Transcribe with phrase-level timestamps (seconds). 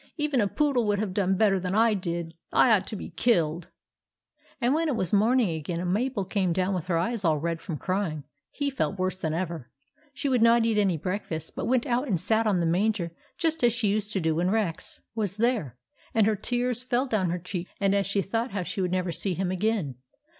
[0.17, 2.33] "Even a poodle would have done better than I did.
[2.51, 3.67] I ought to be killed."
[4.59, 7.61] And when it was morning again, and Mabel came down with her eyes all red
[7.61, 9.69] from crying, he felt worse than ever.
[10.11, 13.63] She would not eat any breakfast, but went out and sat on the manger just
[13.63, 15.77] as she used to do when Rex 56 THE ADVENTURES OF MABEL was there;
[16.15, 19.35] and her tears fell down her cheeks as she thought how she would never see
[19.35, 19.97] him again.